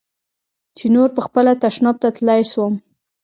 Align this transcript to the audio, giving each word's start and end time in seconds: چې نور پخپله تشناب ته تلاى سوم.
چې 0.77 0.85
نور 0.95 1.09
پخپله 1.17 1.53
تشناب 1.63 1.95
ته 2.03 2.09
تلاى 2.17 2.41
سوم. 2.51 2.73